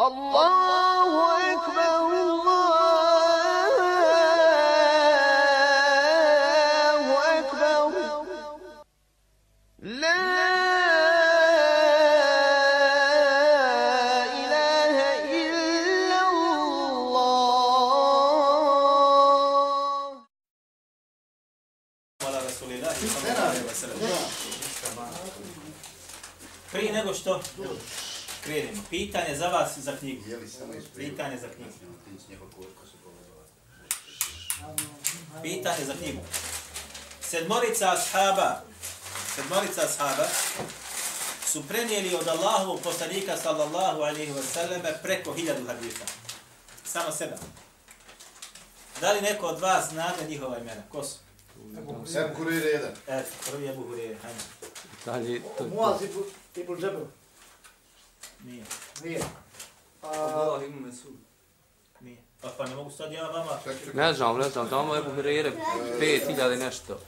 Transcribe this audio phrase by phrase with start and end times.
[0.00, 1.37] الله
[28.90, 30.22] pitanje za vas za knjigu.
[30.96, 31.70] Pitanje za knjigu.
[35.42, 36.20] Pitanje za knjigu.
[37.20, 38.62] Sedmorica ashaba,
[39.34, 40.26] sedmorica ashaba
[41.46, 46.04] su prenijeli od Allahovog poslanika sallallahu alaihi wa sallam preko hiljadu hadisa.
[46.84, 47.38] Samo sedam.
[49.00, 50.82] Da li neko od vas zna da njihova imena?
[50.92, 51.16] Ko su?
[52.12, 52.92] Sem kurir jedan.
[53.06, 54.40] Eto, prvi je Buhurije, hajde.
[55.04, 56.04] Dalje, to je Muaz to.
[56.04, 56.22] ibn,
[56.56, 57.04] ibn Džebel.
[58.44, 58.64] Nije,
[59.04, 59.20] Nije.
[60.02, 61.14] A, Allah ima Mesud.
[62.00, 62.22] nije.
[62.40, 63.58] Pa, pa ne mogu sad ja vama...
[63.94, 65.52] Ne znam, ne znam, tamo je Buhrere
[66.00, 66.98] 5000 i nešto.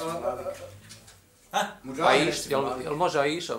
[0.00, 0.52] a, a,
[1.52, 1.66] Ha?
[1.82, 3.56] Muđahid Aiš, jel, jel može Aiša?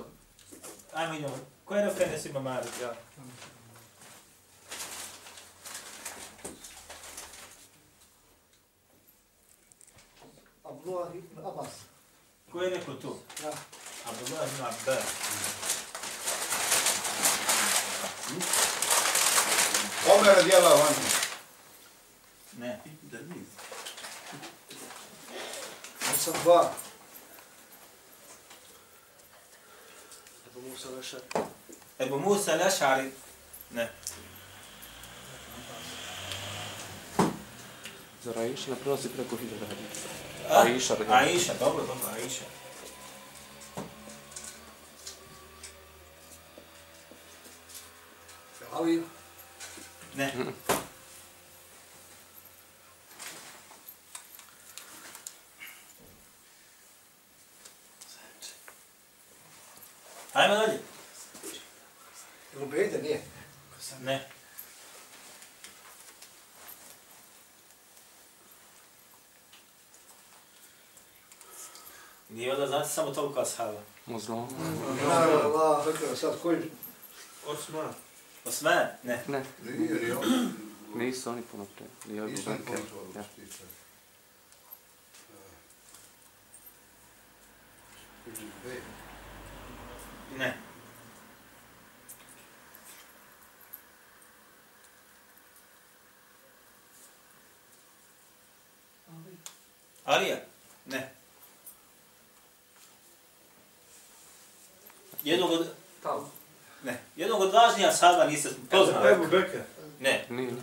[0.94, 1.36] Ajmo idemo.
[1.66, 2.72] Ko je rekao Enes ima Malik?
[2.82, 2.94] Ja.
[10.64, 11.68] Abdullah ibn Abbas.
[12.52, 13.16] Ko je rekao tu?
[13.44, 13.52] Ja.
[14.06, 15.71] Abdullah ibn Abbas.
[20.14, 21.02] Omer radijallahu anhu.
[22.58, 22.80] Ne.
[26.20, 26.74] Sam dva.
[30.48, 31.22] Ebu Musa Lešar.
[32.00, 33.12] Ebu Musa Lešari.
[33.72, 33.90] Ne.
[38.24, 40.08] Zar Aiša ne prenosi preko 1000 hadisa?
[40.50, 41.16] Da.
[41.16, 42.44] Aisha, dobro, dobro, Aisha.
[48.72, 49.04] Ali,
[50.16, 50.34] Ne.
[60.34, 60.80] Ajmo dalje.
[62.60, 63.22] Rubejde nije.
[64.02, 64.30] Ne.
[72.30, 73.82] Nije onda znate samo toliko ashaba.
[75.08, 76.58] Naravno, Allah, rekao, sad koji...
[77.48, 77.94] Osman.
[78.46, 78.88] Osman?
[79.04, 79.24] Ne.
[79.28, 80.54] Ne, Nije, je on.
[80.96, 81.86] nisu oni puno pre.
[82.08, 82.66] Nije Abu Nisam Bekr.
[82.76, 83.06] kontrol.
[83.16, 83.24] Ja.
[90.38, 90.54] Ne.
[100.06, 100.38] Alija?
[100.86, 101.14] Ne.
[105.24, 105.74] Jednog od...
[106.04, 106.30] Tao.
[106.84, 107.04] Ne.
[107.82, 109.12] Važnija ashaba niste poznali.
[109.12, 109.58] Ebu Bekr.
[110.00, 110.26] Ne.
[110.30, 110.62] Nije, nije.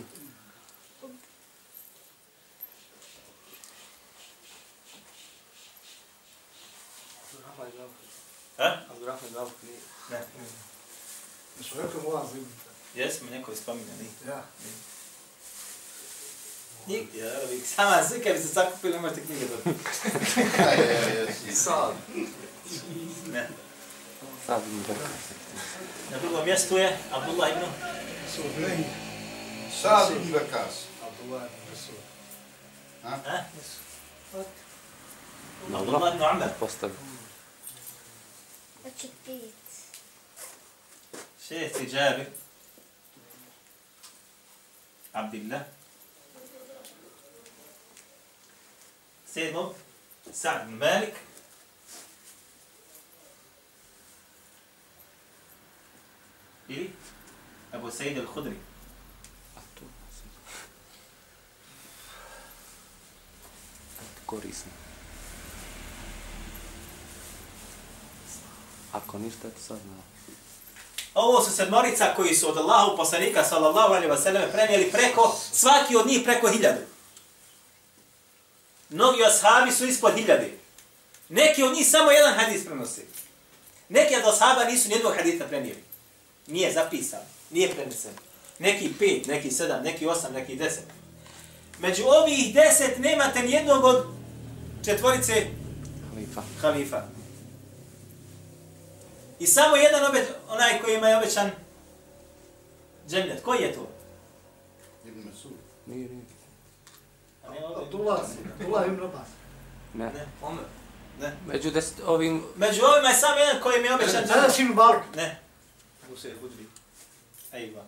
[8.57, 9.33] Abdurrahman.
[9.33, 9.39] Ha?
[9.39, 9.79] Gavk nije.
[10.11, 10.25] Ne.
[11.63, 12.47] Što rekao Muaz ibn.
[12.95, 14.05] Jesmo, neko je spominjali.
[14.27, 14.43] Ja.
[16.87, 17.65] Nigdje, ja, uvijek.
[17.65, 19.79] Sama svi kad bi se sakupili, ne možete knjige dobiti.
[20.59, 21.55] Ja, ja, ja, ja.
[21.55, 21.93] Sad.
[23.31, 23.49] Ne.
[24.45, 25.09] Sad mi Bekr.
[26.11, 27.65] Na drugom mjestu je Abdullah ibn.
[29.81, 30.85] Sad ibn Vakas.
[31.07, 31.95] Abdullah ibn Rasul.
[33.03, 33.43] Ha?
[35.67, 35.79] Dobro.
[35.79, 36.49] Abdullah ibn Amr.
[36.59, 36.93] Postavi.
[38.83, 39.53] Pet.
[41.47, 42.25] Šesti Džabir.
[45.13, 45.61] Abdillah.
[49.33, 49.73] Sedmom.
[50.33, 51.13] Sa'd ibn Malik.
[56.69, 56.91] Ili
[57.71, 58.55] Abu Sa'id al-Khudri.
[59.57, 59.85] A tu.
[64.25, 64.71] Korisno.
[68.91, 69.93] Ako ništa, to sad zna.
[71.13, 76.07] Ovo su sedmorica koji su od Allahu poslanika sallallahu alaihi sallam prenijeli preko, svaki od
[76.07, 76.81] njih preko hiljadu.
[78.89, 80.57] Mnogi ashabi su ispod hiljade.
[81.29, 83.05] Neki od njih samo jedan hadis prenosi.
[83.89, 85.88] Neki od ashaba nisu nijednog hadisa prenijeli.
[86.49, 87.19] Nije zapisan,
[87.49, 88.11] nije prenesen.
[88.59, 90.83] Neki pet, neki sedam, neki osam, neki deset.
[91.79, 94.05] Među ovih deset nemate nijednog od
[94.85, 95.47] četvorice
[96.13, 96.41] Halifa.
[96.61, 97.01] halifa.
[99.39, 101.51] I samo jedan obet, onaj koji ima je obećan
[103.09, 103.43] džemljet.
[103.43, 103.87] Koji je to?
[105.05, 105.51] Ibn Masud.
[105.85, 106.21] Nije, nije.
[107.47, 107.85] A ne ovdje.
[107.85, 108.19] Abdullah,
[108.59, 109.27] Abdullah ibn Abbas.
[109.93, 110.05] Ne.
[110.05, 110.27] Ne.
[110.41, 110.63] Omer.
[111.21, 111.33] Ne.
[111.47, 112.43] Među deset, ovim...
[112.55, 114.57] Među ovima je samo jedan koji mi je obećan džemljet.
[114.59, 115.01] mi Malik.
[115.15, 115.48] Ne.
[117.53, 117.83] Ejba.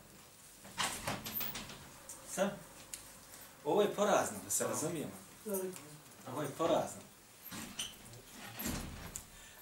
[2.32, 2.50] Sam?
[3.66, 5.12] Ovo je porazno, da se razumijemo.
[6.32, 7.02] Ovo je porazno.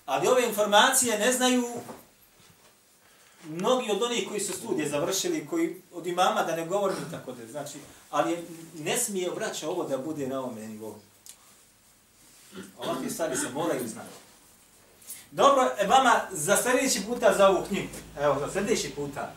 [0.06, 1.64] Ali ove informacije ne znaju
[3.44, 7.48] mnogi od onih koji su studije završili, koji od imama da ne govorim tako da,
[7.48, 7.78] znači,
[8.10, 8.48] ali
[8.80, 10.96] ne smije vraća ovo da bude na ovome nivou.
[12.78, 14.29] Ovakve stvari se moraju znati.
[15.32, 19.34] Dobro, e, vama za sljedeći puta za ovu knjigu, evo, za sljedeći puta,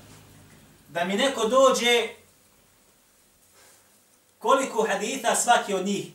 [0.89, 2.09] da mi neko dođe
[4.39, 6.07] koliko haditha svaki od njih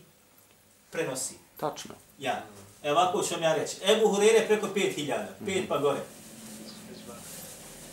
[0.91, 1.33] prenosi.
[1.57, 1.95] Tačno.
[2.19, 2.44] Ja.
[2.83, 3.75] Evo ovako ću vam ja reći.
[3.83, 6.00] Ebu Hurere preko 5000, 5 pa gore.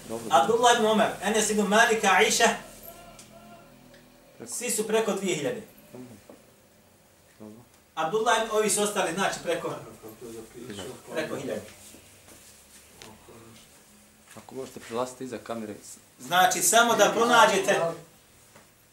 [0.09, 0.27] Dobro.
[0.31, 2.49] Abdullah ibn Umar, Enes ibn Malika, Aisha,
[4.47, 5.61] svi su preko 2000.
[7.39, 7.63] Dobro.
[7.95, 9.75] Abdullah ibn, ovi su ostali, znači preko,
[11.13, 11.59] preko 1000.
[14.37, 15.75] Ako možete prelastiti iza kamere.
[16.21, 17.81] Znači, samo da pronađete,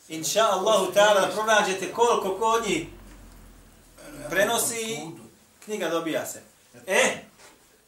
[0.09, 2.87] inša Allahu ta'ala, da pronađete koliko kod njih
[4.29, 4.99] prenosi,
[5.65, 6.41] knjiga dobija se.
[6.87, 7.17] E,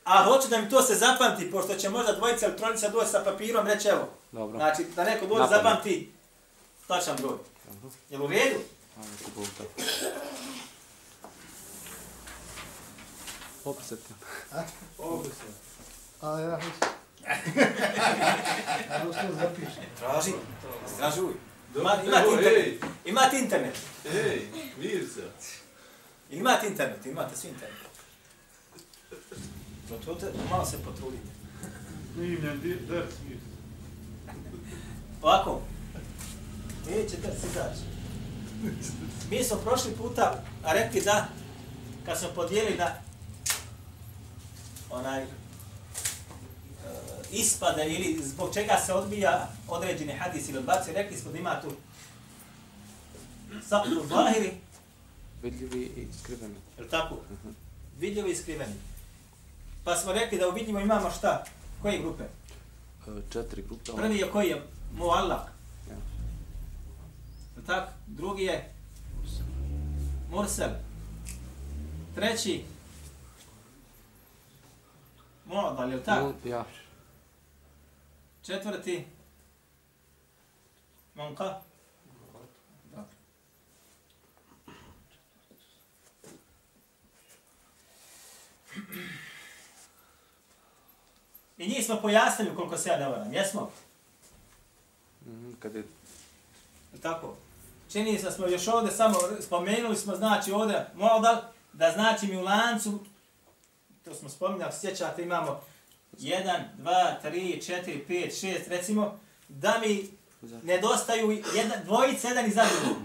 [0.03, 3.23] a hoću da mi to se zapamti, pošto će možda dvojica ili trojica doći sa
[3.25, 4.57] papirom, reći evo, Dobro.
[4.57, 6.11] znači da neko dođe zapamti,
[6.87, 7.37] tačan broj.
[8.09, 8.59] Jel u redu?
[8.97, 9.47] Ajde, ti Bog
[13.63, 14.65] da.
[14.97, 15.43] Oprosite.
[16.21, 16.93] A ja mislim.
[18.89, 19.83] Ja to zapišem.
[19.99, 20.31] Traži,
[20.97, 21.33] tražuj.
[21.75, 22.57] Ima, Dobro, imate evo, internet.
[22.57, 23.75] ej, Imate internet.
[24.07, 24.47] ej,
[24.79, 25.21] Mirza.
[26.31, 27.77] Imate internet, imate svi internet.
[29.89, 31.27] Potrudite, malo se potrudite.
[32.13, 33.45] Snimljen di- ders Mirza.
[35.21, 35.61] Ovako.
[36.87, 37.81] Neće da se izaći.
[39.29, 40.33] Mi smo prošli puta
[40.63, 41.27] rekli da,
[42.05, 42.95] kad smo podijeli na
[44.93, 45.29] onaj uh,
[47.31, 51.71] ispade ili zbog čega se odbija određeni hadis ili odbaci, rekli smo da ima tu
[53.69, 54.51] sakru zahiri,
[55.43, 56.55] Vidljivi i skriveni.
[56.79, 57.17] je tako?
[57.99, 58.73] Vidljivo i skriveni.
[59.83, 61.43] Pa smo rekli da u vidljivo imamo šta?
[61.81, 62.23] Koje grupe?
[63.07, 63.91] E, Četiri grupe.
[63.95, 64.61] Prvi je koji je
[64.93, 65.51] muallak.
[65.89, 65.95] Ja.
[67.57, 67.91] Je tako?
[68.07, 68.69] Drugi je
[70.31, 70.69] mursel.
[72.15, 72.63] Treći
[75.53, 76.33] muadal, je li tako?
[76.45, 76.65] Ja.
[78.45, 79.05] Četvrti.
[81.15, 81.53] Dobro.
[91.57, 93.71] I njih smo pojasnili koliko se ja ne varam, jesmo?
[95.25, 95.83] Mhm, Kad je
[97.01, 97.35] Tako.
[97.91, 101.41] Čini se smo još ovdje samo spomenuli smo, znači ovdje modal,
[101.73, 102.99] da znači mi u lancu,
[104.05, 105.61] to smo spominjali, sjećate, imamo
[106.19, 109.19] 1, 2, 3, 4, 5, 6, recimo,
[109.49, 110.09] da mi
[110.63, 112.97] nedostaju jedna, dvojice, jedan iza drugog.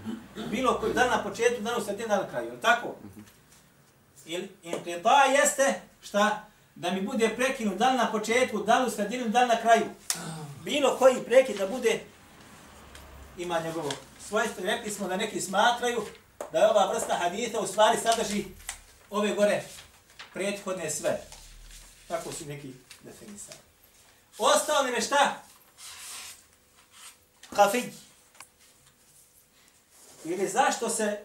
[0.51, 2.95] Bilo koji dan na početku, dan u sredini, dan na kraju, je tako?
[4.27, 6.45] Ili inqita jeste šta?
[6.75, 9.85] Da mi bude prekinut dan na početku, dan u sredini, dan na kraju.
[10.65, 12.01] Bilo koji prekid da bude
[13.39, 13.91] ima njegovo
[14.29, 14.65] svojstvo.
[14.65, 16.03] Rekli smo da neki smatraju
[16.53, 18.45] da je ova vrsta haditha u stvari sadrži
[19.11, 19.63] ove gore
[20.33, 21.21] prethodne sve.
[22.09, 23.59] Tako su neki definisali.
[24.39, 25.43] Ostao nam je šta?
[27.57, 27.91] Hafidj.
[30.25, 31.25] Ili zašto se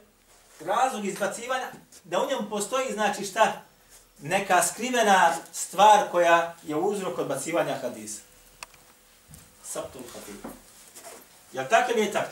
[0.59, 1.71] razlog izbacivanja,
[2.03, 3.61] da u njemu postoji, znači šta?
[4.19, 8.21] Neka skrivena stvar koja je uzrok odbacivanja hadisa.
[9.63, 10.37] Saptul hafidj.
[11.53, 12.31] Jel tako ili je tako?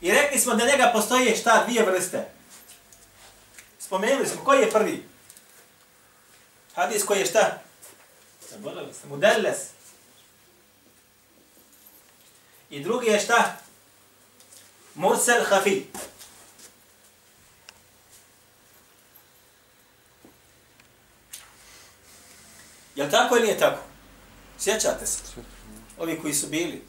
[0.00, 2.30] I rekli smo da njega postoje šta, dvije vrste.
[3.78, 5.07] Spomenuli smo, koji je prvi?
[6.78, 7.58] Hadis koji je šta?
[9.08, 9.58] Mudelles.
[12.70, 13.56] I drugi je šta?
[14.94, 15.82] Mursel Hafi.
[22.94, 23.82] Jel tako ili nije tako?
[24.58, 25.22] Sjećate se?
[25.98, 26.84] Ovi koji su bili.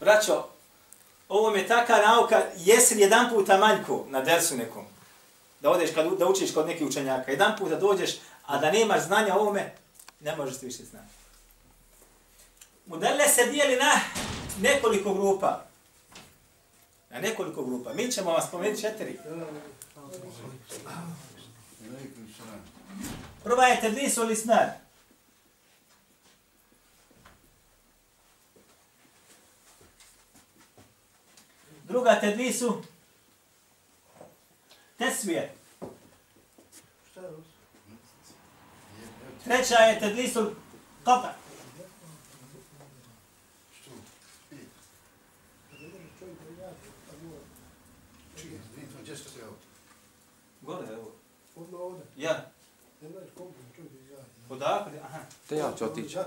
[0.00, 0.48] Braćo,
[1.28, 4.84] ovo je taka nauka, jesi li jedan puta manjko na dersu nekom,
[5.60, 8.10] da odeš kad, da učiš kod nekih učenjaka, jedan puta dođeš,
[8.50, 9.74] a da nemaš znanja o ovome,
[10.20, 11.12] ne možeš ti više znati.
[12.86, 13.92] Modele se dijeli na
[14.60, 15.64] nekoliko grupa.
[17.10, 17.92] Na nekoliko grupa.
[17.94, 19.18] Mi ćemo vas spomenuti četiri.
[23.44, 24.68] Prva je tedlisu lisnar.
[31.84, 32.82] Druga tedlisu
[34.98, 35.59] tesvije.
[39.44, 40.50] Treća je tedlisul
[41.04, 41.34] kata.
[50.62, 51.12] Gore, evo.
[52.16, 52.50] Ja.
[54.48, 54.98] Odakle?
[55.02, 55.18] Aha.
[55.48, 56.18] Te ja ću otići.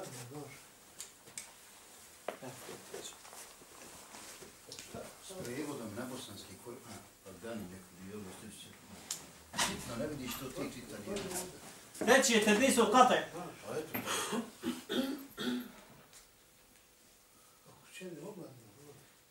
[5.27, 6.73] S prevodom na bosanski kur...
[6.73, 6.93] A,
[7.23, 8.69] pa dan je bio, da ste se...
[9.65, 11.17] Sitno, ne vidiš što ti čitanje.
[11.99, 13.27] Treći je tedlis u kate.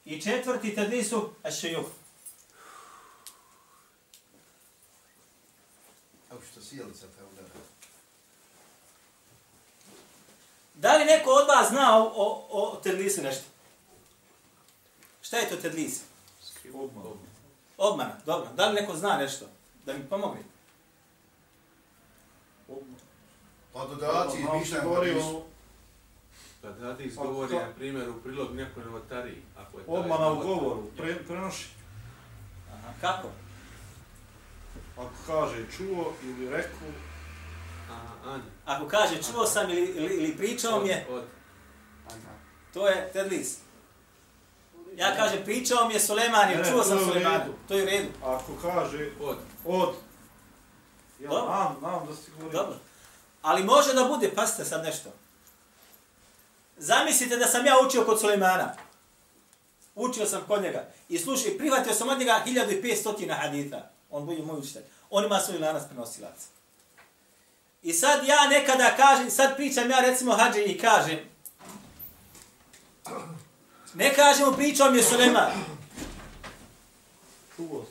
[0.05, 1.87] I četvrti tedlis u ašejuh.
[6.33, 7.49] ako što sjelica te udara.
[10.75, 13.45] Da li neko od vas zna o, o, o tedlisu nešto?
[15.23, 16.01] Šta je to tedlis?
[16.75, 17.05] Odmah.
[17.77, 18.51] Obmana, dobro.
[18.57, 19.47] Da li neko zna nešto?
[19.87, 20.43] Da mi pomogne.
[22.73, 23.01] Odmah.
[23.73, 24.39] Pa dodaci,
[24.75, 25.29] na govori hadisu.
[25.29, 25.45] o
[26.63, 30.35] Kad hadis Pa govori, na primjer, u prilog nekoj novotariji, ako je taj odmana u
[30.35, 31.69] novotar- govoru, pre, prenoši.
[32.75, 32.93] Aha.
[33.01, 33.29] Kako?
[34.97, 36.89] Ako kaže čuo ili rekao,
[38.25, 38.43] Anja.
[38.65, 41.25] Ako kaže čuo sam ili, ili, ili pričao mi je, Od,
[42.07, 42.15] od.
[42.75, 43.59] to je tedlis.
[44.97, 47.53] Ja kažem pričao mi je Suleman Ne, ili ne, čuo sam Sulemanu.
[47.69, 48.09] To je u redu.
[48.25, 49.37] ako kaže Od.
[49.67, 49.95] od,
[51.23, 51.45] ja Dobro.
[51.47, 52.53] znam, znam da si govori.
[52.57, 52.77] Dobro.
[53.43, 55.11] Ali može da bude, pasite sad nešto.
[56.77, 58.75] Zamislite da sam ja učio kod Sulemana.
[59.95, 60.89] Učio sam kod njega.
[61.09, 63.91] I slušaj, prihvatio sam od njega 1500 hadita.
[64.11, 64.83] On bude moj učitelj.
[65.11, 66.47] On ima svoj lanac prenosilaca.
[67.83, 71.19] I sad ja nekada kažem, sad pričam ja recimo hađe i kažem,
[73.95, 75.53] ne kažemo pričao mi je Suleman,
[77.57, 77.87] sam.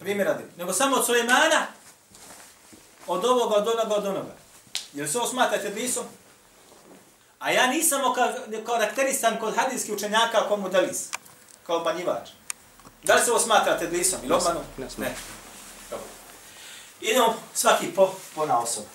[0.00, 1.66] primjer radi, nego samo od Sulemana,
[3.06, 4.34] od ovoga, od onoga, od onoga.
[4.92, 6.04] Jel se ovo smatrate blisom?
[7.38, 8.00] A ja nisam
[8.66, 11.08] karakterisan kod hadijskih učenjaka kao modelis,
[11.66, 12.28] kao obmanjivač.
[13.02, 14.62] Da li se ovo smatrate blisom ili obmanom?
[14.78, 14.86] Ne.
[14.96, 15.14] Ne.
[15.90, 16.06] Dobro.
[17.00, 18.86] Idemo svaki po, po na osobu.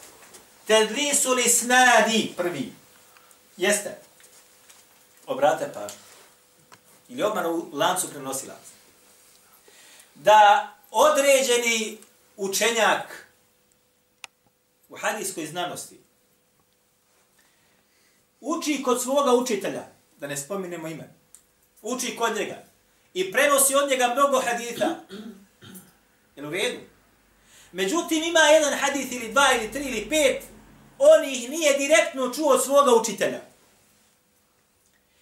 [0.68, 2.74] Tedlisu li snadi, prvi.
[3.58, 3.98] Jeste.
[5.28, 6.00] Obrate pažnju.
[7.10, 8.72] Ili obmanu u lancu prenosilaca.
[10.16, 11.98] Da određeni
[12.38, 13.27] učenjak
[14.90, 16.00] u hadijskoj znanosti
[18.42, 19.84] uči kod svoga učitelja,
[20.20, 21.14] da ne spominemo ime,
[21.82, 22.64] uči kod njega
[23.14, 24.96] i prenosi od njega mnogo haditha.
[26.36, 26.80] Jel u redu?
[27.72, 30.44] Međutim, ima jedan hadith ili dva ili tri ili pet,
[30.98, 33.42] on ih nije direktno čuo od svoga učitelja.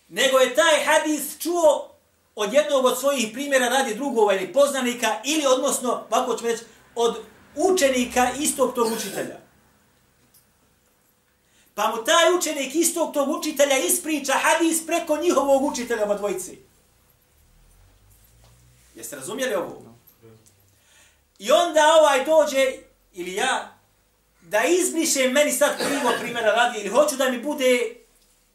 [0.10, 1.92] Nego je taj hadith čuo
[2.36, 6.64] od jednog od svojih primjera radi drugova ili poznanika ili odnosno, ovako ću reći,
[6.96, 7.18] od
[7.56, 9.45] učenika istog tog učitelja.
[11.76, 16.60] Pa mu taj učenik istog tog učitelja ispriča hadis preko njihovog učitelja od dvojici.
[18.96, 19.82] Jeste razumjeli ovo?
[21.40, 22.74] I onda ovaj dođe,
[23.14, 23.78] ili ja,
[24.42, 27.96] da izbrišem meni sad krivo primjera radi, ili hoću da mi bude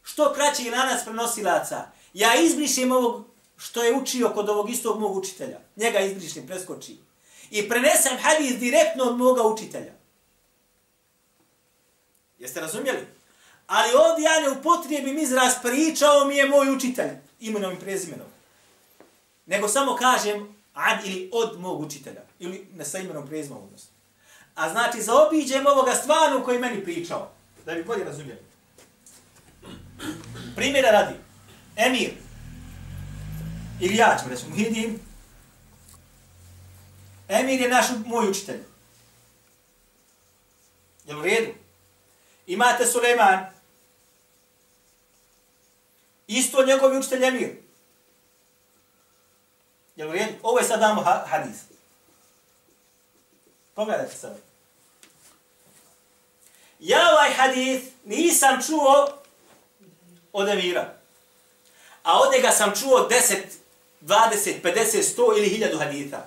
[0.02, 1.90] što kraći lanac prenosilaca.
[2.14, 3.24] Ja izbrišem ovog
[3.56, 5.60] što je učio kod ovog istog mog učitelja.
[5.76, 6.96] Njega izbrišem, preskoči.
[7.50, 9.99] I prenesem hadis direktno od moga učitelja.
[12.40, 13.06] Jeste razumjeli?
[13.66, 18.26] Ali ovdje ja ne upotrijebim izraz pričao mi je moj učitelj, imenom i prezimenom.
[19.46, 22.20] Nego samo kažem ad ili od mog učitelja.
[22.38, 23.90] Ili ne sa imenom prezimenom odnosno.
[24.54, 27.30] A znači zaobiđem ovoga stvarno koji meni pričao.
[27.66, 28.40] Da bi bolje razumjeli.
[30.56, 31.14] Primjera radi.
[31.76, 32.10] Emir.
[33.80, 34.98] Ili ja ću reći, Muhidin.
[37.28, 38.60] Emir je naš moj učitelj.
[41.06, 41.59] Jel u redu?
[42.46, 43.46] Imate Suleiman.
[46.26, 47.56] Isto njegovi učitelj Emir.
[49.96, 50.32] Jel u redu?
[50.42, 51.56] Ovo je sad damo ha hadis.
[53.74, 54.36] Pogledajte sad.
[56.78, 59.08] Ja ovaj hadis nisam čuo
[60.32, 60.94] od Emira.
[62.02, 63.36] A od njega sam čuo 10,
[64.00, 66.26] 20, 50, 100 ili 1000 haditha.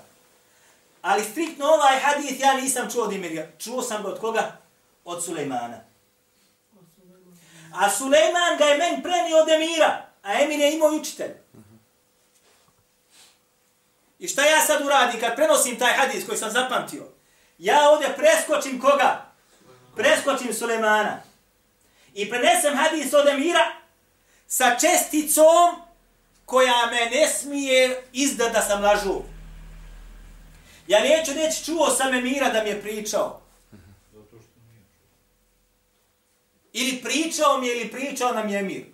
[1.01, 3.47] Ali striktno ovaj hadith ja nisam čuo od Emira.
[3.59, 4.57] Čuo sam ga od koga?
[5.05, 5.92] Od Sulejmana.
[7.73, 10.05] A Sulejman ga je men prenio od Emira.
[10.23, 11.31] A Emir je imao učitelj.
[14.19, 17.03] I šta ja sad uradim kad prenosim taj hadis koji sam zapamtio?
[17.57, 19.25] Ja ovdje preskočim koga?
[19.95, 21.21] Preskočim Sulejmana.
[22.13, 23.71] I prenesem hadis od Emira
[24.47, 25.81] sa česticom
[26.45, 29.21] koja me ne smije izdat da sam lažu.
[30.87, 33.41] Ja neću reći čuo sam Emira da mi je pričao.
[34.13, 34.85] Zato što nije.
[36.73, 38.85] Ili pričao mi je ili pričao nam je mir.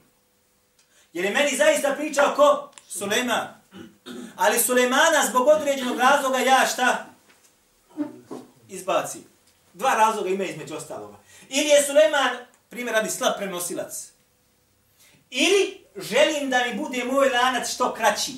[1.14, 2.72] Jer je meni zaista pričao ko?
[2.88, 3.48] Suleiman.
[4.36, 7.06] Ali Sulejmana zbog određenog razloga ja šta?
[8.70, 9.20] Izbaci.
[9.74, 11.18] Dva razloga ima između ostaloga.
[11.50, 12.38] Ili je Sulejman,
[12.70, 14.12] primjer radi slab prenosilac.
[15.30, 18.34] Ili želim da mi bude moj lanac što kraći.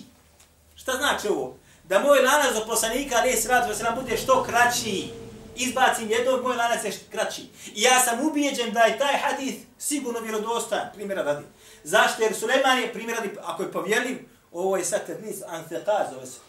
[0.76, 1.58] Šta znači ovo?
[1.84, 5.21] Da moj lanac do poslanika, ali je radi, se nam bude što kraći.
[5.56, 7.42] Izbacim jednog, moj lanac je kraći.
[7.76, 11.46] I ja sam ubijeđen da je taj hadith sigurno vjerodostan, primjera radi.
[11.84, 12.24] Zašto?
[12.24, 14.18] Jer Suleman je, primjera radi, ako je povjerljiv,
[14.52, 16.40] ovo je sad tednis, anfeqaz, zove se.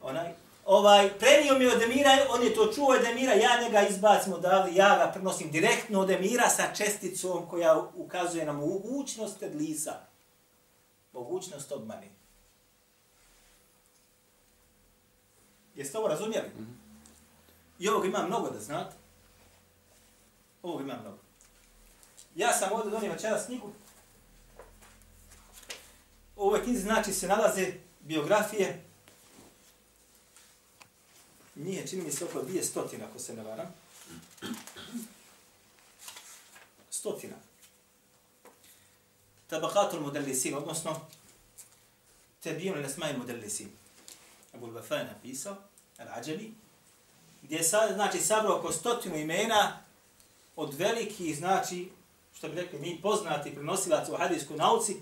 [0.00, 0.32] Onaj,
[0.64, 4.74] ovaj, prenio mi od Emira, on je to čuo od Emira, ja njega izbacim odavde,
[4.74, 9.92] ja ga prenosim direktno od Emira sa česticom koja ukazuje na mogućnost tedlisa.
[11.12, 12.08] Mogućnost obmane.
[15.74, 16.48] Jeste ovo razumjeli?
[16.48, 16.83] Mm -hmm.
[17.78, 18.96] I ovog ima mnogo da znate.
[20.62, 21.18] Ovog ima mnogo.
[22.34, 23.72] Ja sam ovdje donio večeras knjigu.
[26.36, 28.84] U ovoj knjizi znači se nalaze biografije.
[31.54, 33.74] Nije, čini mi se oko dvije stotina, ako se ne varam.
[36.90, 37.36] Stotina.
[39.46, 41.00] Tabakatul modellisin, odnosno
[42.42, 43.70] Tebijun nesmaj modellisin.
[44.54, 45.56] Abu al-Wafa je napisao,
[45.98, 46.52] Al-Ađabi,
[47.44, 47.62] gdje je
[47.94, 49.78] znači, sabrao oko stotinu imena
[50.56, 51.90] od velikih, znači,
[52.34, 54.96] što bi rekli, mi poznati prenosilaca u hadijskoj nauci,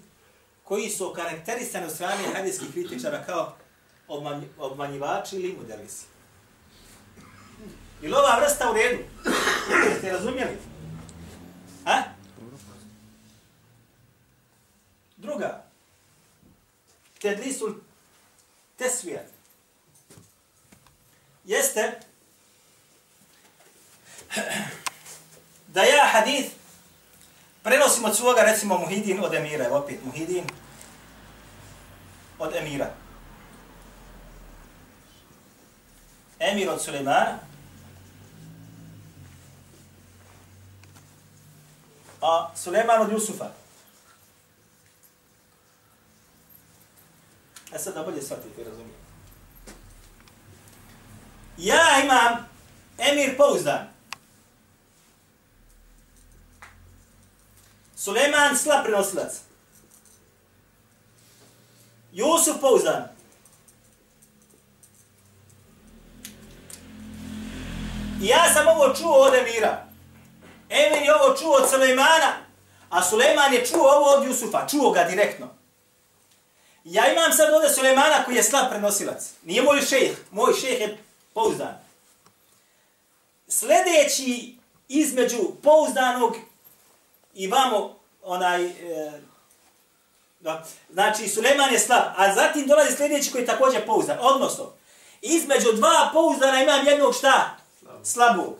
[0.64, 3.56] koji su karakterisani od strane hadijskih kritičara kao
[4.08, 6.04] obmanj, obmanjivači ili modelisi.
[8.02, 9.02] Ili ova vrsta u redu?
[9.88, 10.58] Jeste razumjeli?
[11.84, 12.02] Ha?
[15.16, 15.64] Druga.
[17.18, 17.74] Tedlisul
[18.76, 19.26] tesvijat.
[21.44, 22.00] Jeste
[25.66, 26.50] da ja hadith
[27.62, 30.44] prenosim od svoga, recimo, Muhidin od Emira, evo opet Muhidin
[32.38, 32.90] od Emira.
[36.38, 37.38] Emir od Sulemana,
[42.22, 43.50] a Suleman od Jusufa.
[47.74, 49.02] E sad da bolje shvatite, razumijem.
[51.58, 52.48] Ja imam
[52.98, 53.91] Emir pouzdan.
[58.04, 59.32] Suleman slab prenosilac.
[62.12, 63.08] Jusuf pouzdan.
[68.22, 69.86] I ja sam ovo čuo od Emira.
[70.68, 72.32] Emir je ovo čuo od Sulemana,
[72.90, 74.66] a Suleman je čuo ovo od Jusufa.
[74.70, 75.48] Čuo ga direktno.
[76.84, 79.30] Ja imam sad ovdje Sulemana koji je slab prenosilac.
[79.42, 80.16] Nije moj šejh.
[80.30, 80.98] Moj šejh je
[81.34, 81.78] pouzdan.
[83.48, 86.36] Sljedeći između pouzdanog
[87.34, 88.72] i vamo onaj e,
[90.40, 94.18] da, znači Suleman je slab, a zatim dolazi sljedeći koji je također pouzdan.
[94.20, 94.72] Odnosno,
[95.22, 97.56] između dva pouzdana imam jednog šta?
[98.04, 98.56] Slabog.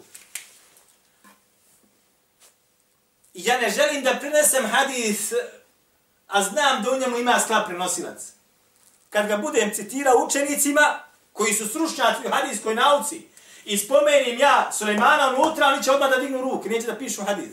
[3.35, 5.33] Ja ne želim da prinesem hadis,
[6.29, 8.33] a znam da u njemu ima slab prenosilac.
[9.11, 10.99] Kad ga budem citirao učenicima,
[11.33, 13.29] koji su stručnjaci u hadijskoj nauci,
[13.65, 17.51] i spomenim ja Sulemana unutra, oni će odmah da dignu ruke, neće da pišu hadis.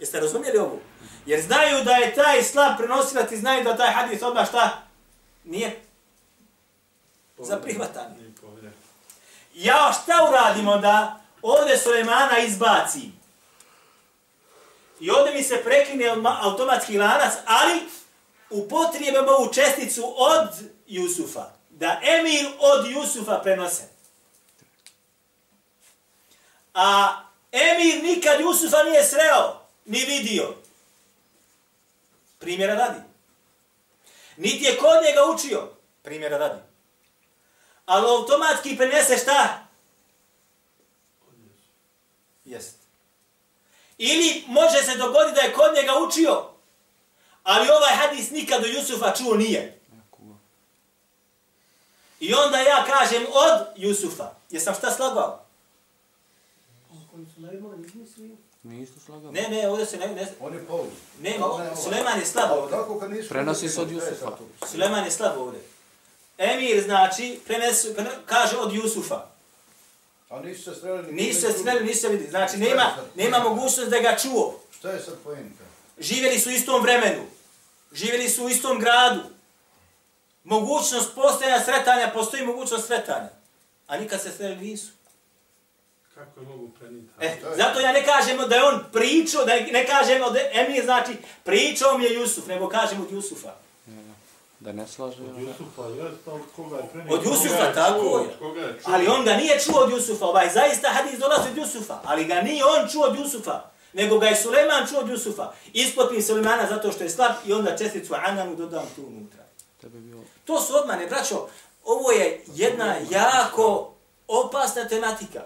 [0.00, 0.78] Jeste razumjeli ovo?
[1.26, 4.82] Jer znaju da je taj slab prenosilac i znaju da taj hadis odmah šta?
[5.44, 5.80] Nije
[7.38, 8.16] za prihvatanje.
[9.54, 13.10] Ja šta uradimo da ovdje Sulemana izbaci?
[15.00, 17.80] I ovdje mi se prekline automatski lanac, ali
[18.50, 20.48] upotrijebamo ovu česticu od
[20.86, 21.50] Jusufa.
[21.70, 23.82] Da Emir od Jusufa prenose.
[26.74, 27.16] A
[27.52, 30.54] Emir nikad Jusufa nije sreo ni vidio.
[32.38, 33.00] Primjera radi.
[34.36, 35.72] Niti je kod njega učio.
[36.02, 36.60] Primjera radi.
[37.86, 39.66] Ali automatski prenese šta?
[42.44, 42.76] Jest.
[43.98, 46.50] Ili može se dogoditi da je kod njega učio,
[47.42, 49.80] ali ovaj hadis nikad do Jusufa čuo nije.
[52.20, 54.30] I onda ja kažem od Jusufa.
[54.50, 55.46] Jesam šta slagao?
[58.62, 59.32] Nisu slagali.
[59.32, 60.06] Ne, ne, ovdje se ne...
[60.06, 60.88] ne On je pouz.
[61.20, 61.38] ne,
[61.84, 62.76] Suleman je slab ovdje.
[62.78, 63.28] Kako kad nisu...
[63.28, 64.36] Prenosi se od Jusufa.
[64.70, 65.60] Suleman je slab ovdje.
[66.38, 67.88] Emir znači, prenesu,
[68.26, 69.26] kaže od Jusufa.
[70.30, 71.12] A nisu se sreli...
[71.12, 72.30] Nisu se sreli, nisu se vidi.
[72.30, 74.60] Znači, nema, nema mogućnost da ga čuo.
[74.78, 75.64] Šta je sad pojenta?
[75.98, 77.22] Živjeli su u istom vremenu.
[77.92, 79.20] Živjeli su u istom gradu.
[80.44, 83.28] Mogućnost postojanja sretanja, postoji mogućnost sretanja.
[83.86, 84.92] A nikad se sreli nisu.
[86.20, 87.08] Kako je mogu preniti?
[87.20, 91.12] E, zato ja ne kažemo da je on pričao, da ne kažemo da Emir znači
[91.44, 93.52] pričao mi je Jusuf, nego kažemo od Jusufa.
[94.60, 95.22] Da ne slaže.
[95.22, 95.38] Od.
[95.38, 97.14] Jusufa, jeste, ali koga je prenio?
[97.14, 98.18] Od Jusufa, je tako čuo?
[98.18, 98.36] je.
[98.38, 98.94] Koga je čuo?
[98.94, 102.40] Ali on ga nije čuo od Jusufa, ovaj zaista hadis dolazi od Jusufa, ali ga
[102.42, 105.52] nije on čuo od Jusufa, nego ga je Suleman čuo od Jusufa.
[105.72, 109.44] Isklopim Sulemana zato što je slab i onda česticu Ananu dodam tu unutra.
[109.82, 110.22] Da bi bilo...
[110.44, 111.48] To su obmane, braćo.
[111.84, 113.92] Ovo je jedna jako
[114.28, 115.42] opasna tematika.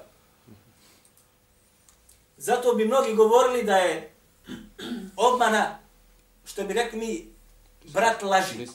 [2.44, 4.14] Zato bi mnogi govorili da je
[5.16, 5.78] obmana,
[6.44, 7.32] što bi rekli mi,
[7.84, 8.68] brat laži.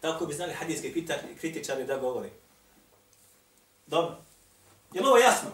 [0.00, 0.92] Tako bi znali hadijske
[1.40, 2.30] kritičari da govori.
[3.86, 4.16] Dobro.
[4.92, 5.50] Je li ovo jasno?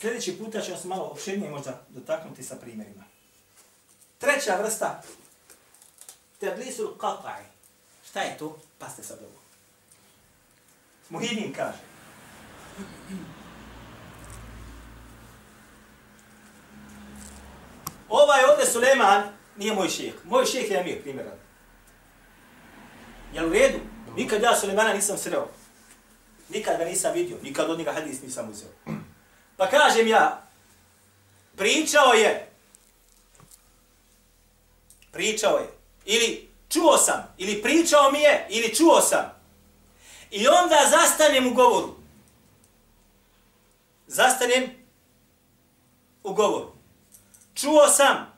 [0.00, 3.04] Sljedeći puta ćemo se malo opširnije možda dotaknuti sa primjerima.
[4.18, 5.02] Treća vrsta.
[6.38, 7.44] Tadlisul qata'i.
[8.10, 8.58] Šta je to?
[8.78, 9.40] Paste sad ovo.
[11.08, 11.78] Muhidin kaže.
[18.08, 19.22] Ovaj ovdje Suleman
[19.56, 20.14] nije moj šeheh.
[20.24, 21.26] Moj šeheh je Amir, primjer.
[23.32, 23.78] Jel u redu?
[24.16, 25.48] Nikad ja Sulemana nisam sreo.
[26.48, 27.36] Nikad ga nisam vidio.
[27.42, 28.68] Nikad od njega hadis nisam uzeo.
[29.56, 30.42] Pa kažem ja,
[31.56, 32.48] pričao je,
[35.12, 35.68] pričao je,
[36.04, 39.38] ili čuo sam, ili pričao mi je, ili čuo sam.
[40.30, 41.94] I onda zastanem u govoru.
[44.06, 44.70] Zastanem
[46.22, 46.77] u govoru.
[47.60, 48.32] Čuo sam,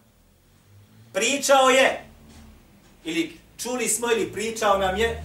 [1.12, 2.09] pričao je,
[3.04, 5.22] ili čuli smo ili pričao nam je,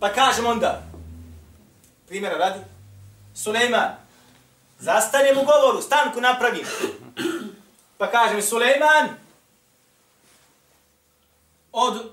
[0.00, 0.82] pa kažem onda,
[2.06, 2.60] primjera radi,
[3.34, 3.96] Sulejman,
[4.78, 6.66] zastanem u govoru, stanku napravim,
[7.98, 9.08] pa kažem Sulejman,
[11.72, 12.12] od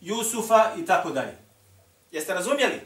[0.00, 1.38] Jusufa i tako dalje.
[2.10, 2.80] Jeste razumjeli?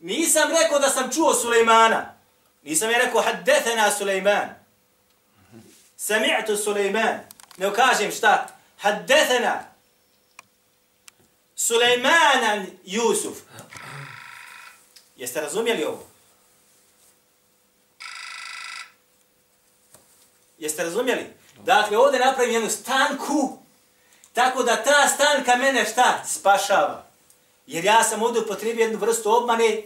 [0.00, 2.14] Nisam rekao da sam čuo Sulejmana.
[2.62, 4.61] Nisam je rekao haddethena Sulejman.
[6.02, 7.20] Sami'tu Sulejman.
[7.56, 8.46] Ne kažem šta?
[8.78, 9.64] Haddethena
[11.56, 13.38] Sulejmanan Jusuf.
[15.16, 16.06] Jeste razumjeli ovo?
[20.58, 21.26] Jeste razumjeli?
[21.64, 23.58] Dakle, ovdje napravim jednu stanku,
[24.32, 26.24] tako da ta stanka mene šta?
[26.26, 27.06] Spašava.
[27.66, 29.82] Jer ja sam ovdje upotrebio jednu vrstu obmane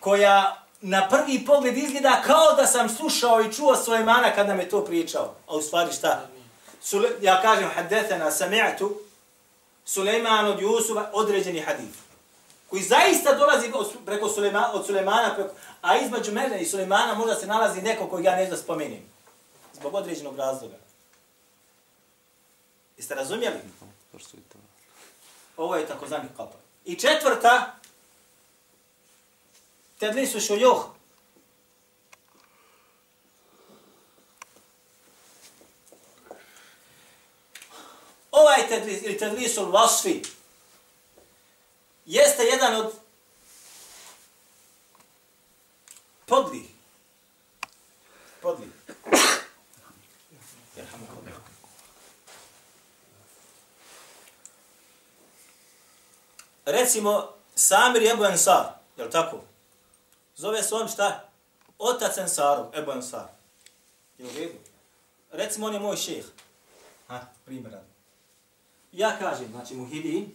[0.00, 4.84] koja na prvi pogled izgleda kao da sam slušao i čuo Sulejmana kada me to
[4.84, 5.34] pričao.
[5.48, 6.28] A u stvari šta?
[6.82, 8.90] Sule, ja kažem hadethena sami'atu
[9.84, 11.98] Sulejman od Jusufa određeni hadith
[12.72, 13.72] koji zaista dolazi
[14.06, 18.24] preko Sulejmana, od Sulejmana, preko, a između mene i Sulejmana možda se nalazi neko kojeg
[18.24, 19.02] ja neću da spomenem.
[19.74, 20.74] Zbog određenog razloga.
[22.96, 23.56] Jeste razumjeli?
[25.56, 26.60] Ovo je takozvani kapar.
[26.84, 27.74] I četvrta,
[30.02, 30.84] tedlisu šujuh.
[38.30, 40.22] Ovaj tedlis, ili tedlisul vasfi,
[42.06, 42.92] jeste jedan od
[46.26, 46.66] podlih.
[48.40, 48.68] Podlih.
[56.64, 59.51] Recimo, Samir Ebu Ensar, je li tako?
[60.42, 61.28] Zove se on šta?
[61.78, 63.28] Otac Ensarov, Ebu Ensar.
[64.18, 64.58] Je u redu?
[65.32, 66.24] Recimo, on je moj šeh.
[67.08, 67.78] Ha, primjer.
[68.92, 70.28] Ja kažem, znači, muhidi,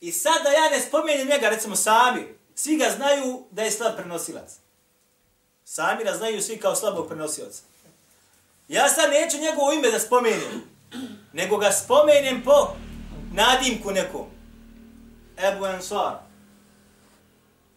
[0.00, 3.96] I sad da ja ne spomenem njega, recimo Samir, svi ga znaju da je slab
[3.96, 4.52] prenosilac.
[5.64, 7.62] Samira znaju svi kao slabog prenosilaca.
[8.68, 10.62] Ja sad neću njegovo ime da spomenem,
[11.32, 12.76] nego ga spomenem po
[13.34, 14.26] nadimku nekom.
[15.36, 16.22] Ebu Ansar.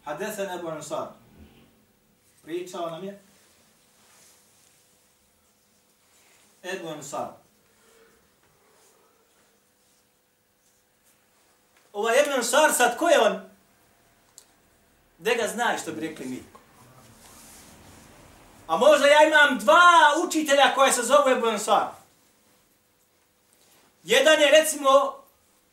[0.06, 1.08] Hadethan Ebu Ansar.
[2.44, 3.22] Pričao nam je.
[6.64, 7.28] Ebu Ansar.
[11.94, 13.50] Ovaj Ebu Ansar sad, ko je on?
[15.18, 16.44] Gde ga znaš, što bi rekli mi?
[18.68, 21.88] A možda ja imam dva učitelja koja se zove Ebu Ansar.
[24.04, 25.17] Jedan je recimo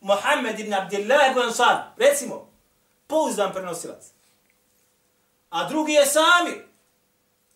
[0.04, 1.76] Mohamed ibn Abdillah ibn Ansar.
[1.96, 2.48] Recimo,
[3.06, 4.04] pouzdan prenosilac.
[5.50, 6.64] A drugi je Samir,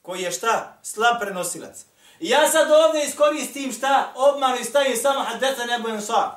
[0.02, 0.78] koji je šta?
[0.82, 1.84] Slab prenosilac.
[2.20, 4.12] I ja sad ovdje iskoristim šta?
[4.14, 6.30] Obmanu i stavim samo Hadetan ibn Ansar.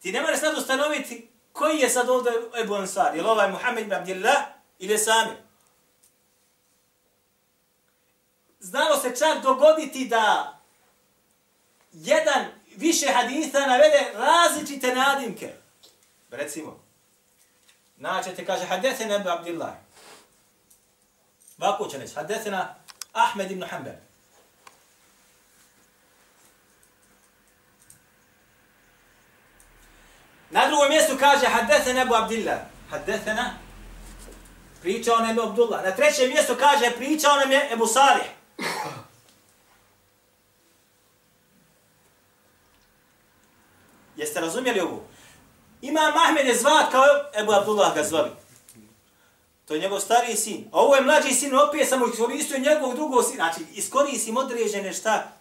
[0.00, 2.32] Ti ne moraš sad ustanoviti koji je sad ovdje
[2.62, 3.16] Ebu Ansar.
[3.16, 4.42] Je li ovaj Mohamed ibn Abdillah
[4.78, 5.36] ili je Samir?
[8.62, 10.58] znalo se čak dogoditi da
[11.92, 12.44] jedan
[12.76, 15.52] više haditha navede različite nadimke.
[16.30, 16.80] Recimo,
[17.96, 19.72] naćete, kaže, hadethe Abu Abdillah.
[21.62, 22.14] Ovako će reći.
[22.14, 22.74] Hadesena
[23.12, 23.92] Ahmed ibn Hanbal.
[30.50, 32.58] Na drugom mjestu kaže Hadesena Abu Abdillah.
[32.90, 33.54] Hadesena
[34.80, 35.84] pričao nam je Abdullah.
[35.84, 38.26] Na trećem mjestu kaže pričao nam je Ebu Salih.
[44.32, 45.00] Jeste razumjeli ovo?
[45.82, 47.04] Imam Ahmed je zvat kao
[47.40, 48.30] Ebu Abdullah ga zvali.
[49.64, 50.64] To je njegov stariji sin.
[50.72, 53.52] A ovo je mlađi sin, opet samo iskoristio njegovog drugog sina.
[53.52, 55.32] Znači, iskoristim određene šta?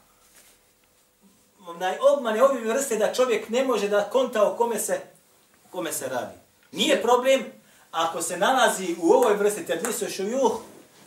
[1.68, 5.02] Onaj obmane ove vrste da čovjek ne može da konta o kome se,
[5.70, 6.36] kome se radi.
[6.72, 7.46] Nije problem
[7.92, 10.52] ako se nalazi u ovoj vrsti tedlisu šujuh,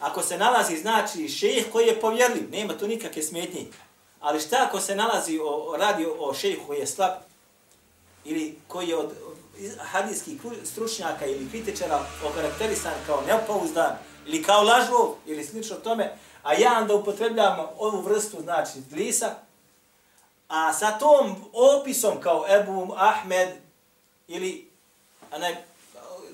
[0.01, 3.67] ako se nalazi znači šejh koji je povjerljiv, nema tu nikakve smetnje.
[4.21, 7.13] Ali šta ako se nalazi o, radi o šejhu koji je slab
[8.25, 9.13] ili koji je od
[9.79, 16.79] hadijskih stručnjaka ili kritičara okarakterisan kao nepouzdan ili kao lažov ili slično tome, a ja
[16.81, 19.35] onda upotrebljam ovu vrstu, znači, glisa,
[20.49, 23.49] a sa tom opisom kao Ebu Ahmed
[24.29, 24.71] ili
[25.31, 25.65] a ne,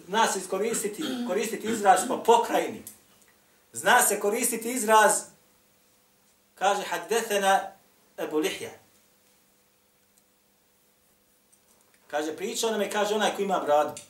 [0.06, 2.82] zna se iskoristiti, koristiti izraz po pokrajini.
[3.72, 5.12] Zna se koristiti izraz,
[6.54, 7.60] kaže, haddethena
[8.18, 8.70] Ebu Lihja.
[12.10, 14.02] Kaže, pričao nam je, kaže, onaj ko ima bradu.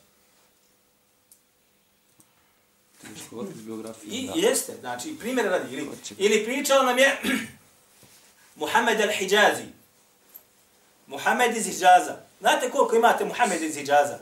[4.03, 5.75] I jeste, znači, primjer radi.
[5.75, 7.21] Ili, ili pričao nam je
[8.61, 9.65] Muhammed al-Hijazi.
[11.07, 12.17] Muhammed iz Hijaza.
[12.39, 14.19] Znate koliko imate Muhammed iz Hijaza?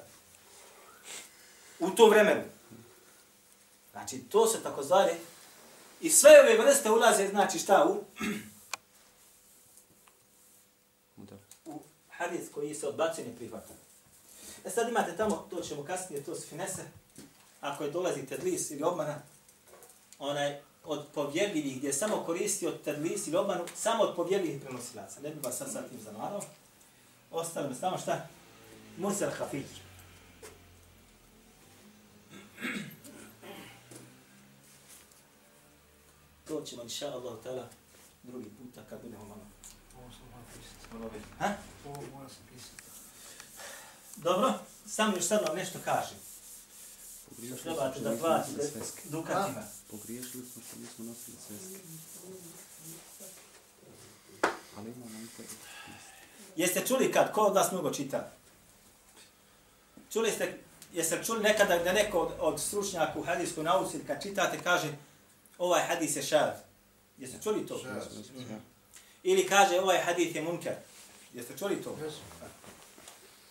[1.79, 2.43] U tom vremenu.
[3.91, 5.11] Znači, to se tako zvali.
[6.01, 8.03] I sve ove vrste ulaze, znači šta u?
[11.65, 11.81] u
[12.19, 13.73] hadis koji se odbacuje ne prihvata.
[14.65, 16.81] E sad imate tamo, to ćemo kasnije, to su finese,
[17.61, 19.21] ako je dolazi tedlis ili obmana,
[20.19, 25.19] onaj, od povjerljivih, gdje je samo koristio tedlis ili obmanu, samo od povjerljivih prenosilaca.
[25.21, 26.41] Ne bi vas sad sa tim zamarao.
[27.31, 28.27] Ostalo mi samo šta?
[28.97, 29.67] Mursel Hafić.
[36.47, 37.65] To ćemo, inša Allah,
[38.23, 39.41] drugi puta kad budemo malo.
[39.97, 40.47] Ovo sam moram pisati.
[40.47, 40.78] malo vidjeti.
[41.39, 41.53] Ha?
[44.15, 44.53] Dobro,
[44.85, 46.17] samo još sad vam nešto kažem.
[47.47, 49.63] Što trebate da platite dukatima.
[49.91, 51.83] Pogriješili smo što nismo nosili sveske.
[54.77, 55.43] Ali ima nam to.
[56.55, 58.31] Jeste čuli kad, ko od vas mnogo čita?
[60.13, 60.59] Čuli ste,
[60.93, 64.97] jeste čuli nekada da neko od, od stručnjaka u hadijskoj nauci, kad čitate, kaže
[65.57, 66.51] ovaj hadis je šar.
[67.17, 67.77] Jeste čuli to?
[67.77, 68.03] Šaz.
[69.23, 70.73] Ili kaže ovaj hadis je munker.
[71.33, 71.97] Jeste čuli to?
[72.03, 72.17] Jesu.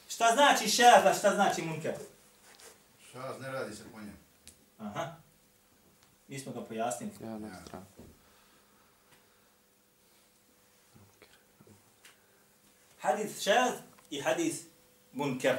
[0.09, 1.95] Šta znači šar, a šta znači munker?
[3.13, 4.17] Šaz ne radi se po njemu.
[4.79, 5.17] Aha.
[6.29, 7.13] Mi smo ga pojasnili.
[7.21, 7.85] Ja na stranu.
[13.01, 13.73] Hadis šar
[14.11, 14.55] i hadis
[15.13, 15.57] munker.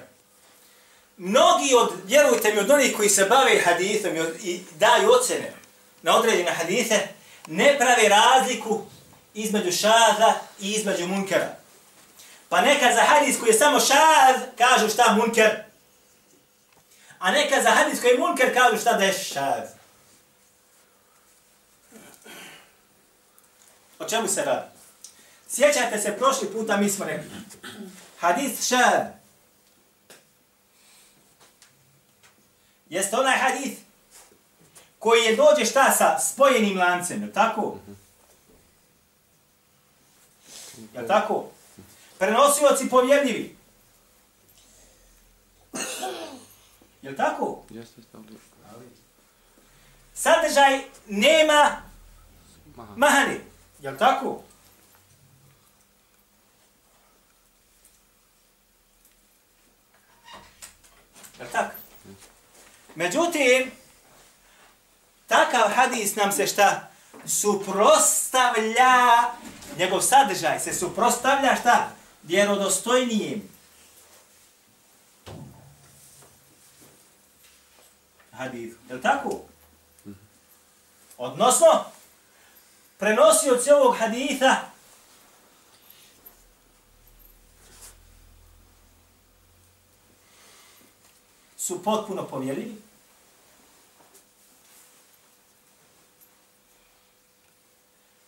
[1.17, 5.53] Mnogi od, vjerujte mi, od onih koji se bave hadisom i, od- i daju ocene
[6.01, 7.07] na određene hadise,
[7.47, 8.81] ne prave razliku
[9.33, 11.55] između šaza i između munkera.
[12.49, 15.63] Pa nekad za hadis koji je samo šaz, kažu šta munker.
[17.19, 19.69] A nekad za hadis koji je munker, kažu šta da je šaz.
[23.99, 24.67] O čemu se radi?
[25.49, 27.29] Sjećate se, prošli puta mi smo rekli.
[28.19, 29.07] Hadis šaz.
[32.89, 33.77] Jeste onaj hadis
[34.99, 37.77] koji je dođe šta sa spojenim lancem, je tako?
[40.95, 41.51] Je tako?
[42.17, 43.55] Prenosioci povjedljivi.
[47.01, 47.63] Je tako?
[47.69, 48.01] Jeste.
[50.13, 51.81] Sadržaj nema
[52.75, 52.93] Maha.
[52.95, 53.39] mahani.
[53.81, 54.43] Je tako?
[61.39, 61.75] Je tako?
[62.95, 63.71] Međutim,
[65.27, 66.88] takav hadis nam se šta?
[67.29, 69.33] Suprostavlja,
[69.77, 71.91] njegov sadržaj se suprostavlja šta?
[72.23, 73.49] Vjerodostojnijem.
[78.31, 78.77] Hadith.
[78.89, 79.41] Je li tako?
[81.17, 81.85] Odnosno,
[82.97, 84.55] prenosioci ovog haditha
[91.57, 92.88] su potpuno povjerljivi.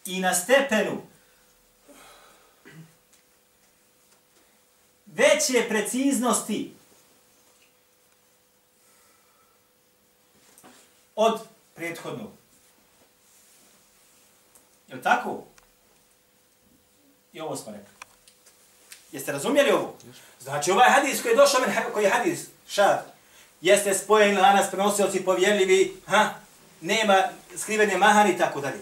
[0.05, 1.01] I na stepenu
[5.05, 6.73] veće preciznosti
[11.15, 11.39] od
[11.75, 12.31] prethodnog.
[14.87, 15.43] Je li tako?
[17.33, 17.93] I ovo smo rekli.
[19.11, 19.97] Jeste razumjeli ovo?
[20.39, 21.61] Znači ovaj hadis koji je došao,
[21.93, 23.13] koji je hadis, šad,
[23.61, 26.29] jeste spojen lanas, prenosioci povjerljivi, ha,
[26.81, 27.23] nema
[27.57, 28.81] skrivene mahani i tako dalje.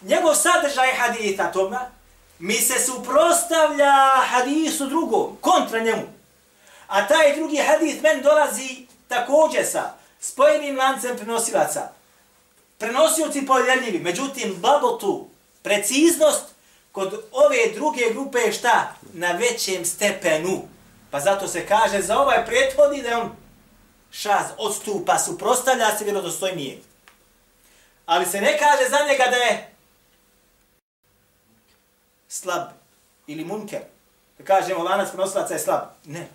[0.00, 1.90] Njegov sadržaj haditha toma,
[2.38, 3.92] mi se suprostavlja
[4.30, 6.02] hadisu drugom, kontra njemu.
[6.86, 11.88] A taj drugi hadis men dolazi također sa spojenim lancem prenosilaca.
[12.78, 15.28] Prenosioci povjerljivi, međutim, babotu,
[15.62, 16.44] preciznost,
[16.92, 18.94] kod ove druge grupe je šta?
[19.12, 20.62] Na većem stepenu.
[21.10, 23.30] Pa zato se kaže za ovaj prethodni da on
[24.10, 26.78] šaz odstupa, suprostavlja se vjerodostojnije.
[28.06, 29.69] Ali se ne kaže za njega da je
[32.30, 32.68] slab
[33.26, 33.82] ili munker.
[34.38, 35.82] Da kažemo lanac prenosilaca je slab.
[36.04, 36.28] Ne.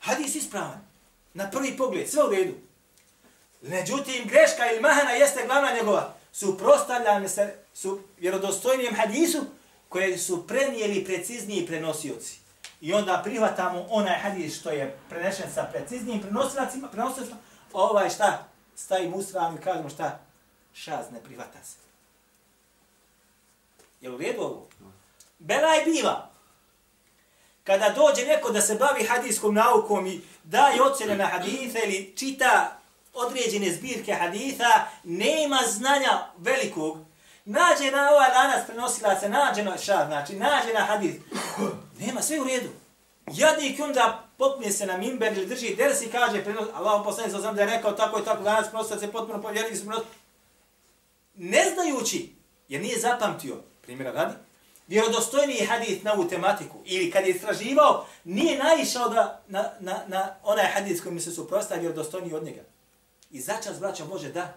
[0.00, 0.80] Hadis ispravan.
[1.34, 2.54] Na prvi pogled, sve u redu.
[3.62, 6.14] Međutim, greška ili mahana jeste glavna njegova.
[6.32, 9.44] Suprostavljane se su vjerodostojnijem hadisu
[9.88, 12.38] koje su prenijeli precizniji prenosioci.
[12.80, 17.36] I onda prihvatamo onaj hadis što je prenešen sa preciznijim prenosilacima, prenosiocima,
[17.72, 18.48] ovaj šta?
[18.76, 20.20] Stavimo u stranu i kažemo šta?
[20.74, 21.83] Šaz ne prihvata se.
[24.04, 24.68] Je u redu ovo?
[25.38, 26.30] Belaj biva.
[27.64, 32.78] Kada dođe neko da se bavi hadijskom naukom i daje ocjene na hadithe ili čita
[33.14, 36.98] određene zbirke haditha, nema znanja velikog,
[37.44, 38.28] nađe na ovaj
[38.66, 41.22] prenosila se, nađe na šad, znači nađe na hadith,
[41.98, 42.68] nema, sve u redu.
[43.32, 47.52] Jadnik onda popne se na mimber ili drži ders i kaže, prenos, Allah poslani sa
[47.52, 49.84] da je rekao tako i tako, danas prenosila se potpuno povjerili su
[51.34, 52.34] Ne znajući,
[52.68, 54.34] jer nije zapamtio, primjera radi,
[54.86, 60.34] vjerodostojniji hadis na ovu tematiku, ili kad je istraživao, nije naišao da, na, na, na
[60.42, 62.62] onaj hadis koji mi se suprostaje vjerodostojniji od njega.
[63.30, 64.54] I začas, braćo, može da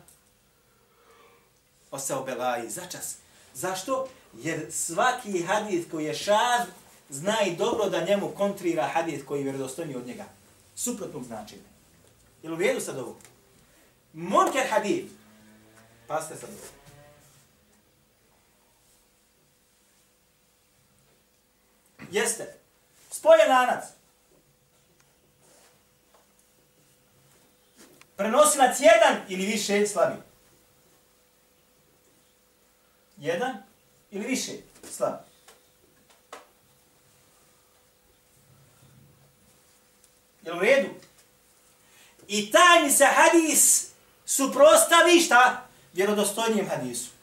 [1.91, 3.15] osao belaji, začas.
[3.53, 4.07] Zašto?
[4.33, 6.67] Jer svaki hadis koji je šad,
[7.09, 10.25] zna i dobro da njemu kontrira hadis koji je vjerodostojni od njega.
[10.75, 11.61] Suprotnog značenja.
[12.43, 13.15] Jel u vijedu sad ovo?
[14.13, 15.05] Monker hadis.
[16.07, 16.86] Pasite sad ovo.
[22.11, 22.55] Jeste.
[23.11, 23.83] Spoje lanac.
[28.15, 30.21] Prenosilac jedan ili više slabi.
[33.17, 33.63] Jedan
[34.11, 34.51] ili više
[34.91, 35.23] slabi.
[40.41, 40.89] Jel u redu?
[42.27, 43.87] I taj mi se hadis
[44.25, 45.67] suprostavi šta?
[45.93, 47.16] Vjerodostojnijem hadisu.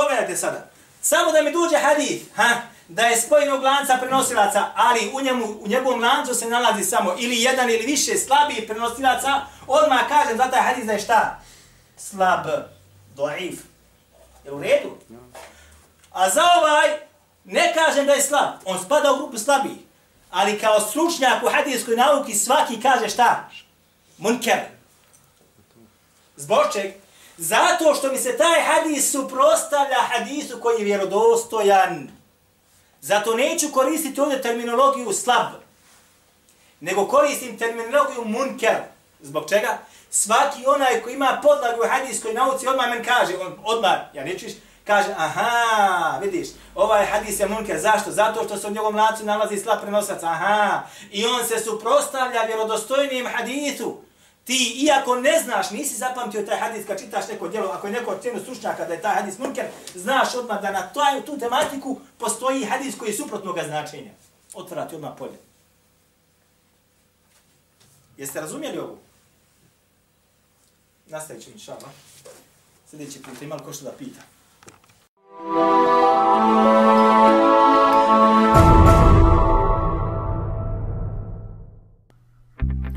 [0.00, 0.66] Pogledajte sada.
[1.02, 2.48] Samo da mi dođe hadis, ha,
[2.88, 7.42] da je spojenog lanca prenosilaca, ali u, njemu, u njegovom lancu se nalazi samo ili
[7.42, 11.40] jedan ili više slabiji prenosilaca, odmah kažem za taj hadis da je šta?
[11.96, 12.46] Slab,
[13.16, 13.60] doif.
[14.44, 14.96] Je u redu?
[16.12, 16.98] A za ovaj,
[17.44, 19.78] ne kažem da je slab, on spada u grupu slabih.
[20.30, 23.48] Ali kao stručnjak u hadijskoj nauki svaki kaže šta?
[24.18, 24.60] Munker.
[26.36, 26.94] Zbog čega?
[27.42, 32.08] Zato što mi se taj hadis suprostavlja hadisu koji je vjerodostojan.
[33.00, 35.46] Zato neću koristiti ovdje terminologiju slab,
[36.80, 38.76] nego koristim terminologiju munker.
[39.20, 39.78] Zbog čega?
[40.10, 44.52] Svaki onaj koji ima podlagu u hadijskoj nauci odmah men kaže, on odmah, ja nećuš,
[44.84, 48.10] kaže, aha, vidiš, ovaj hadis je munker, zašto?
[48.10, 53.26] Zato što se u njegovom lacu nalazi slab prenosac, aha, i on se suprostavlja vjerodostojnim
[53.26, 53.96] hadisu,
[54.50, 58.10] ti iako ne znaš, nisi zapamtio taj hadis kad čitaš neko djelo, ako je neko
[58.10, 62.64] ocjenio stručnjaka da je taj hadis munker, znaš odmah da na taj, tu tematiku postoji
[62.64, 64.10] hadis koji je suprotnog značenja.
[64.54, 65.38] Otvara ti odmah polje.
[68.16, 68.98] Jeste razumjeli ovo?
[71.06, 71.90] Nastavit ćemo šala.
[72.90, 74.20] Sljedeći put, imali ko što da pita.
[75.42, 76.99] Thank you.